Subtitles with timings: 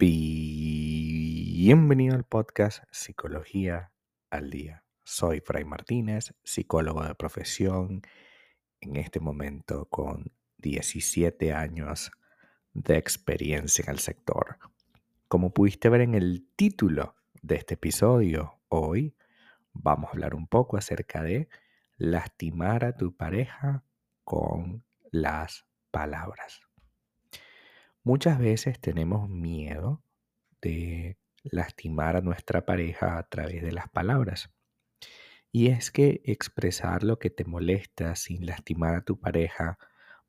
[0.00, 3.90] Bienvenido al podcast Psicología
[4.30, 4.84] al Día.
[5.02, 8.02] Soy Fray Martínez, psicólogo de profesión,
[8.80, 12.12] en este momento con 17 años
[12.74, 14.60] de experiencia en el sector.
[15.26, 19.16] Como pudiste ver en el título de este episodio, hoy
[19.72, 21.48] vamos a hablar un poco acerca de
[21.96, 23.82] lastimar a tu pareja
[24.22, 26.67] con las palabras.
[28.08, 30.02] Muchas veces tenemos miedo
[30.62, 34.50] de lastimar a nuestra pareja a través de las palabras.
[35.52, 39.78] Y es que expresar lo que te molesta sin lastimar a tu pareja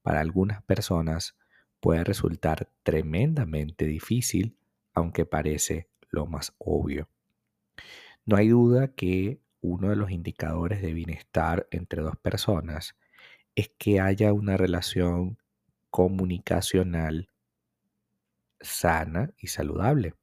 [0.02, 1.38] para algunas personas
[1.80, 4.58] puede resultar tremendamente difícil,
[4.94, 7.08] aunque parece lo más obvio.
[8.26, 12.98] No hay duda que uno de los indicadores de bienestar entre dos personas
[13.56, 15.38] es que haya una relación
[15.90, 17.30] comunicacional
[18.62, 20.16] sana y saludable.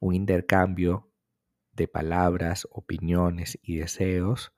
[0.00, 1.10] Un intercambio
[1.72, 4.52] de palabras, opiniones y deseos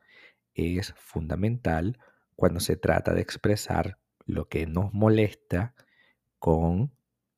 [0.54, 1.98] es fundamental
[2.34, 5.74] cuando se trata de expresar lo que nos molesta
[6.38, 6.92] con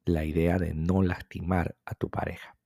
[0.04, 2.56] la idea de no lastimar a tu pareja.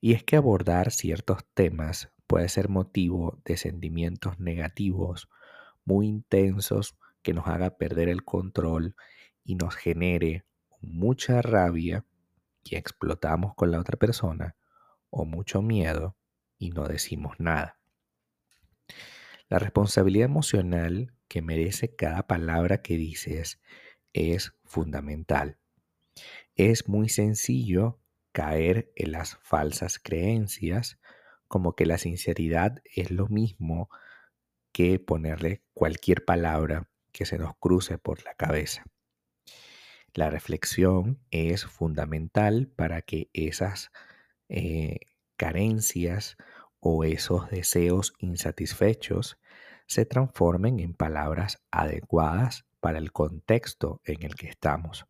[0.00, 5.28] Y es que abordar ciertos temas puede ser motivo de sentimientos negativos
[5.84, 8.96] muy intensos que nos haga perder el control
[9.44, 10.44] y nos genere
[10.82, 12.04] mucha rabia
[12.64, 14.56] y explotamos con la otra persona
[15.10, 16.16] o mucho miedo
[16.58, 17.78] y no decimos nada.
[19.48, 23.60] La responsabilidad emocional que merece cada palabra que dices
[24.12, 25.58] es fundamental.
[26.54, 28.00] Es muy sencillo
[28.32, 30.98] caer en las falsas creencias
[31.48, 33.90] como que la sinceridad es lo mismo
[34.72, 38.84] que ponerle cualquier palabra que se nos cruce por la cabeza.
[40.14, 43.90] La reflexión es fundamental para que esas
[44.48, 45.00] eh,
[45.36, 46.36] carencias
[46.80, 49.38] o esos deseos insatisfechos
[49.86, 55.06] se transformen en palabras adecuadas para el contexto en el que estamos.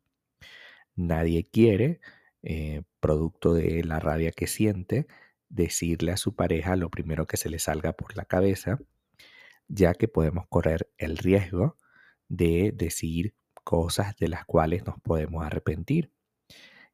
[0.95, 2.01] Nadie quiere,
[2.43, 5.07] eh, producto de la rabia que siente,
[5.49, 8.79] decirle a su pareja lo primero que se le salga por la cabeza,
[9.69, 11.77] ya que podemos correr el riesgo
[12.29, 16.13] de decir cosas de las cuales nos podemos arrepentir.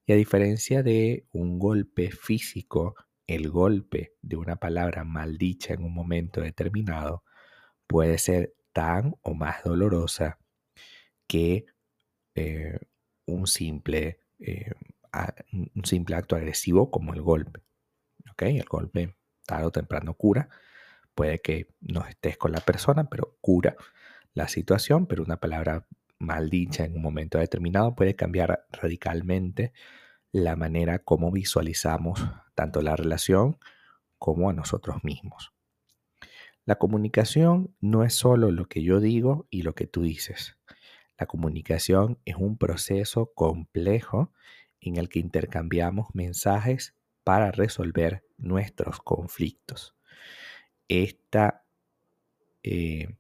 [0.06, 2.95] Y a diferencia de un golpe físico,
[3.27, 7.25] el golpe de una palabra maldicha en un momento determinado
[7.87, 10.39] puede ser tan o más dolorosa
[11.27, 11.67] que
[12.34, 12.78] eh,
[13.27, 14.73] un, simple, eh,
[15.53, 17.61] un simple acto agresivo como el golpe.
[18.39, 20.49] El golpe tarde o temprano cura.
[21.15, 23.77] Puede que no estés con la persona, pero cura
[24.34, 25.87] la situación, pero una palabra
[26.19, 29.73] mal dicha en un momento determinado puede cambiar radicalmente
[30.33, 32.21] la manera como visualizamos
[32.55, 33.59] tanto la relación
[34.19, 35.53] como a nosotros mismos.
[36.65, 40.59] La comunicación no es solo lo que yo digo y lo que tú dices.
[41.17, 44.33] La comunicación es un proceso complejo
[44.81, 49.97] en el que intercambiamos mensajes para resolver nuestros conflictos.
[50.89, 51.65] Esta
[52.62, 53.17] eh,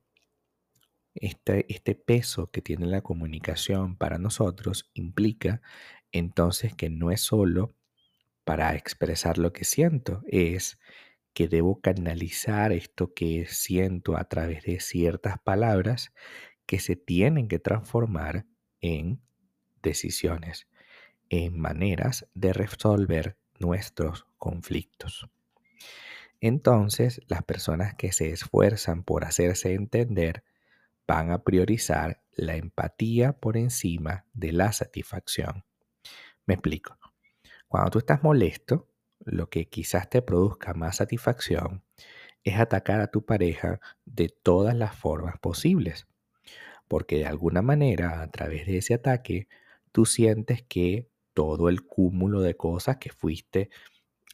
[1.20, 5.60] este, este, peso que tiene la comunicación para nosotros implica
[6.12, 7.74] entonces que no es solo
[8.44, 10.78] para expresar lo que siento, es
[11.34, 16.12] que debo canalizar esto que siento a través de ciertas palabras
[16.66, 18.46] que se tienen que transformar
[18.80, 19.20] en
[19.82, 20.66] decisiones,
[21.28, 25.28] en maneras de resolver nuestros conflictos.
[26.40, 30.44] Entonces, las personas que se esfuerzan por hacerse entender
[31.08, 35.64] van a priorizar la empatía por encima de la satisfacción.
[36.46, 36.98] Me explico.
[37.66, 38.88] Cuando tú estás molesto,
[39.24, 41.82] lo que quizás te produzca más satisfacción
[42.44, 46.06] es atacar a tu pareja de todas las formas posibles.
[46.86, 49.48] Porque de alguna manera, a través de ese ataque,
[49.92, 53.70] tú sientes que todo el cúmulo de cosas que fuiste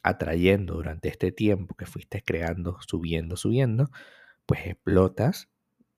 [0.03, 3.89] atrayendo durante este tiempo, que fuiste creando, subiendo, subiendo,
[4.45, 5.49] pues explotas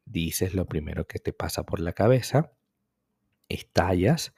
[0.08, 2.54] dices lo primero que te pasa por la cabeza,
[3.50, 4.34] estallas,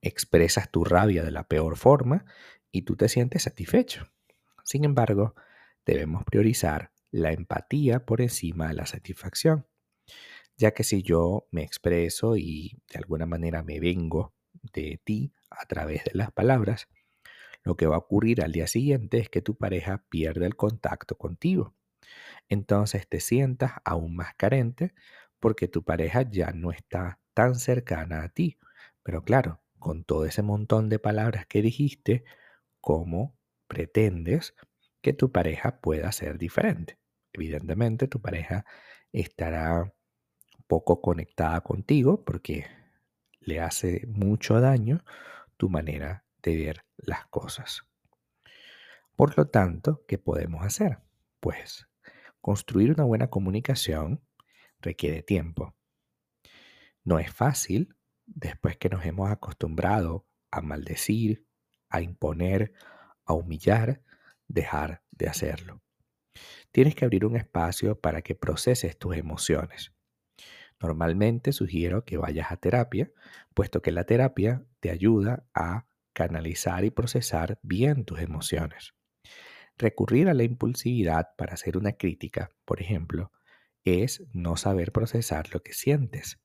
[0.00, 2.24] expresas tu rabia de la peor forma
[2.70, 4.10] y tú te sientes satisfecho.
[4.64, 5.34] Sin embargo,
[5.86, 9.66] debemos priorizar la empatía por encima de la satisfacción,
[10.56, 14.34] ya que si yo me expreso y de alguna manera me vengo
[14.72, 16.88] de ti a través de las palabras,
[17.64, 21.16] lo que va a ocurrir al día siguiente es que tu pareja pierde el contacto
[21.16, 21.74] contigo
[22.52, 24.94] entonces te sientas aún más carente
[25.40, 28.58] porque tu pareja ya no está tan cercana a ti.
[29.02, 32.24] Pero claro, con todo ese montón de palabras que dijiste,
[32.80, 33.38] cómo
[33.68, 34.54] pretendes
[35.00, 36.98] que tu pareja pueda ser diferente.
[37.32, 38.66] Evidentemente, tu pareja
[39.12, 39.92] estará
[40.66, 42.66] poco conectada contigo porque
[43.40, 45.04] le hace mucho daño
[45.56, 47.82] tu manera de ver las cosas.
[49.16, 50.98] Por lo tanto, ¿qué podemos hacer?
[51.40, 51.86] Pues
[52.42, 54.22] construir una buena comunicación
[54.80, 55.74] requiere tiempo.
[57.04, 57.96] No es fácil
[58.26, 61.46] después que nos hemos acostumbrado a maldecir,
[61.88, 62.72] a imponer,
[63.24, 64.02] a humillar,
[64.48, 65.82] dejar de hacerlo.
[66.72, 69.92] Tienes que abrir un espacio para que proceses tus emociones.
[70.80, 73.12] Normalmente sugiero que vayas a terapia,
[73.54, 78.94] puesto que la terapia te ayuda a canalizar y procesar bien tus emociones.
[79.78, 83.32] Recurrir a la impulsividad para hacer una crítica, por ejemplo,
[83.84, 86.40] es no saber procesar lo que sientes,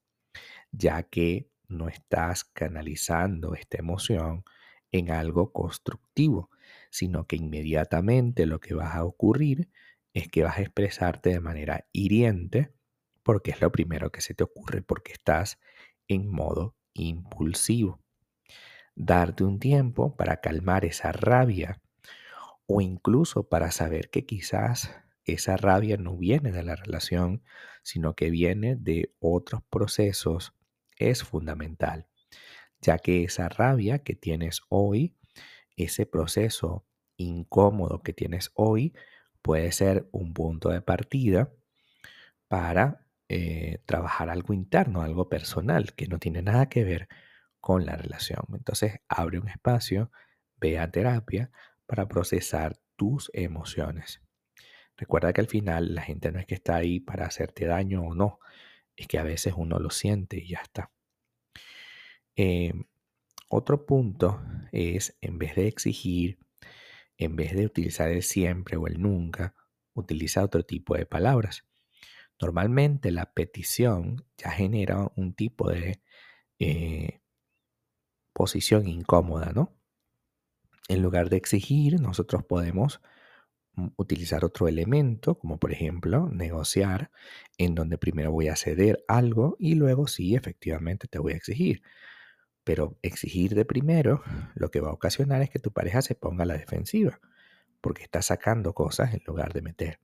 [0.71, 4.43] ya que no estás canalizando esta emoción
[4.91, 6.49] en algo constructivo,
[6.89, 9.69] sino que inmediatamente lo que va a ocurrir
[10.13, 12.73] es que vas a expresarte de manera hiriente
[13.23, 15.59] porque es lo primero que se te ocurre, porque estás
[16.07, 17.99] en modo impulsivo.
[18.95, 21.81] Darte un tiempo para calmar esa rabia
[22.67, 24.91] o incluso para saber que quizás
[25.23, 27.43] esa rabia no viene de la relación,
[27.81, 30.53] sino que viene de otros procesos,
[30.97, 32.07] es fundamental,
[32.81, 35.15] ya que esa rabia que tienes hoy,
[35.75, 36.85] ese proceso
[37.17, 38.93] incómodo que tienes hoy,
[39.41, 41.51] puede ser un punto de partida
[42.47, 47.07] para eh, trabajar algo interno, algo personal, que no tiene nada que ver
[47.59, 48.43] con la relación.
[48.53, 50.11] Entonces, abre un espacio,
[50.59, 51.51] ve a terapia
[51.87, 54.21] para procesar tus emociones.
[54.97, 58.13] Recuerda que al final la gente no es que está ahí para hacerte daño o
[58.13, 58.39] no,
[58.95, 60.91] es que a veces uno lo siente y ya está.
[62.35, 62.73] Eh,
[63.49, 64.41] otro punto
[64.71, 66.39] es, en vez de exigir,
[67.17, 69.55] en vez de utilizar el siempre o el nunca,
[69.93, 71.65] utiliza otro tipo de palabras.
[72.39, 76.01] Normalmente la petición ya genera un tipo de
[76.59, 77.21] eh,
[78.33, 79.76] posición incómoda, ¿no?
[80.87, 83.01] En lugar de exigir, nosotros podemos
[83.75, 87.11] mm, utilizar otro elemento, como por ejemplo negociar,
[87.57, 91.81] en donde primero voy a ceder algo y luego sí, efectivamente te voy a exigir.
[92.63, 94.21] Pero exigir de primero
[94.55, 97.19] lo que va a ocasionar es que tu pareja se ponga a la defensiva,
[97.81, 99.99] porque está sacando cosas en lugar de meter.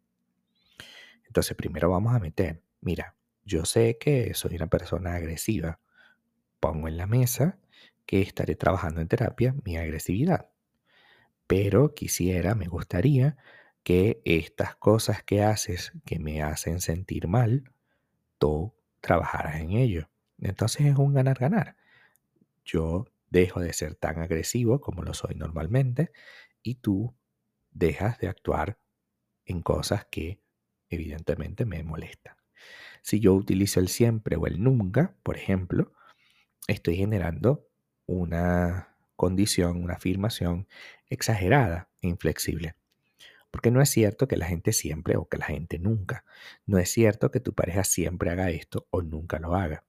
[1.27, 3.15] Entonces primero vamos a meter, mira,
[3.45, 5.79] yo sé que soy una persona agresiva,
[6.59, 7.59] pongo en la mesa
[8.05, 10.49] que estaré trabajando en terapia mi agresividad,
[11.47, 13.37] pero quisiera, me gustaría
[13.83, 17.71] que estas cosas que haces que me hacen sentir mal,
[18.39, 20.09] tú trabajaras en ello.
[20.39, 21.77] Entonces es un ganar-ganar
[22.65, 26.11] yo dejo de ser tan agresivo como lo soy normalmente
[26.61, 27.15] y tú
[27.71, 28.79] dejas de actuar
[29.45, 30.41] en cosas que
[30.89, 32.35] evidentemente me molestan.
[33.01, 35.93] Si yo utilizo el siempre o el nunca, por ejemplo,
[36.67, 37.67] estoy generando
[38.05, 38.92] una
[39.23, 40.67] condición, una afirmación
[41.07, 42.75] exagerada e inflexible.
[43.51, 46.25] Porque no es cierto que la gente siempre o que la gente nunca.
[46.65, 49.85] No es cierto que tu pareja siempre haga esto o nunca lo haga.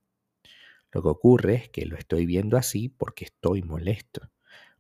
[0.93, 4.31] Lo que ocurre es que lo estoy viendo así porque estoy molesto.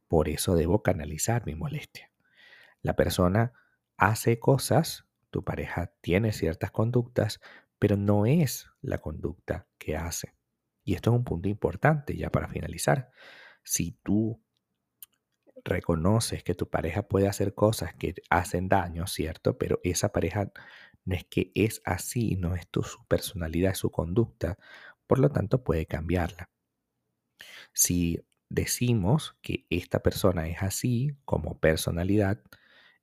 [0.06, 2.12] Por eso debo canalizar mi molestia.
[2.80, 3.54] La persona
[3.96, 7.40] hace cosas, tu pareja tiene ciertas conductas,
[7.80, 10.32] pero no es la conducta que hace.
[10.84, 13.10] Y esto es un punto importante ya para finalizar.
[13.64, 14.43] Si tú
[15.64, 19.58] reconoces que tu pareja puede hacer cosas que hacen daño, ¿cierto?
[19.58, 20.52] Pero esa pareja
[21.04, 24.58] no es que es así, no es tu su personalidad, es su conducta,
[25.06, 26.50] por lo tanto puede cambiarla.
[27.72, 32.40] Si decimos que esta persona es así como personalidad,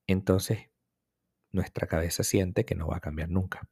[0.07, 0.69] entonces
[1.51, 3.69] nuestra cabeza siente que no va a cambiar nunca.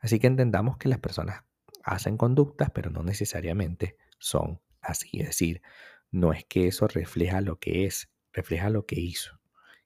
[0.00, 1.44] Así que entendamos que las personas
[1.84, 5.20] hacen conductas, pero no necesariamente son así.
[5.20, 5.62] Es decir,
[6.10, 9.40] no es que eso refleja lo que es, refleja lo que hizo,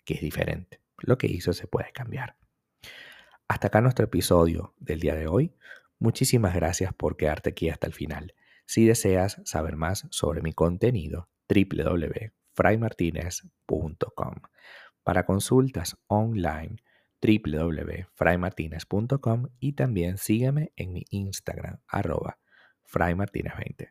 [0.04, 0.80] que es diferente.
[0.98, 2.36] Lo que hizo se puede cambiar.
[3.48, 5.54] Hasta acá nuestro episodio del día de hoy.
[5.98, 8.34] Muchísimas gracias por quedarte aquí hasta el final.
[8.64, 14.34] Si deseas saber más sobre mi contenido, www.fraymartinez.com.
[15.02, 16.76] Para consultas online,
[17.20, 22.38] www.fraymartinez.com y también sígueme en mi Instagram, arroba
[22.88, 23.90] fraymartinez20.